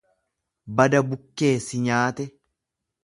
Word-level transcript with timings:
Bada 0.79 1.01
bukkee 1.11 1.53
si 1.67 1.75
nyaate. 1.85 2.23